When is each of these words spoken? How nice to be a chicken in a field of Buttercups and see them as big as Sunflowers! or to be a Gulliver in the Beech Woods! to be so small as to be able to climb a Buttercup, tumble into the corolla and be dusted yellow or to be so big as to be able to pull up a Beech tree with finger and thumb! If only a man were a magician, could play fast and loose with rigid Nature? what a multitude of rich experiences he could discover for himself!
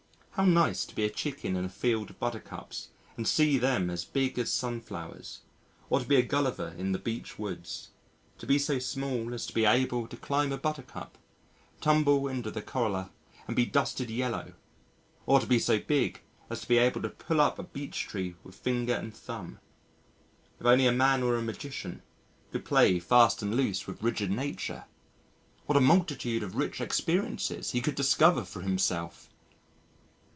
How 0.35 0.45
nice 0.45 0.85
to 0.85 0.95
be 0.95 1.03
a 1.05 1.09
chicken 1.09 1.55
in 1.55 1.65
a 1.65 1.69
field 1.69 2.09
of 2.09 2.19
Buttercups 2.19 2.87
and 3.15 3.27
see 3.27 3.59
them 3.59 3.91
as 3.91 4.05
big 4.05 4.39
as 4.39 4.51
Sunflowers! 4.51 5.41
or 5.87 5.99
to 5.99 6.05
be 6.05 6.15
a 6.15 6.23
Gulliver 6.23 6.69
in 6.79 6.93
the 6.93 6.99
Beech 6.99 7.37
Woods! 7.37 7.89
to 8.39 8.47
be 8.47 8.57
so 8.57 8.79
small 8.79 9.35
as 9.35 9.45
to 9.45 9.53
be 9.53 9.65
able 9.65 10.07
to 10.07 10.17
climb 10.17 10.51
a 10.51 10.57
Buttercup, 10.57 11.15
tumble 11.79 12.27
into 12.27 12.49
the 12.49 12.61
corolla 12.63 13.11
and 13.45 13.55
be 13.55 13.67
dusted 13.67 14.09
yellow 14.09 14.53
or 15.27 15.39
to 15.39 15.45
be 15.45 15.59
so 15.59 15.77
big 15.79 16.21
as 16.49 16.61
to 16.61 16.67
be 16.67 16.79
able 16.79 17.03
to 17.03 17.09
pull 17.09 17.39
up 17.39 17.59
a 17.59 17.63
Beech 17.63 18.07
tree 18.07 18.35
with 18.43 18.55
finger 18.55 18.95
and 18.95 19.15
thumb! 19.15 19.59
If 20.59 20.65
only 20.65 20.87
a 20.87 20.91
man 20.91 21.23
were 21.23 21.37
a 21.37 21.41
magician, 21.43 22.01
could 22.51 22.65
play 22.65 22.99
fast 22.99 23.43
and 23.43 23.53
loose 23.53 23.85
with 23.85 24.01
rigid 24.01 24.31
Nature? 24.31 24.85
what 25.67 25.77
a 25.77 25.81
multitude 25.81 26.41
of 26.41 26.55
rich 26.55 26.81
experiences 26.81 27.71
he 27.73 27.81
could 27.81 27.95
discover 27.95 28.43
for 28.43 28.61
himself! 28.61 29.27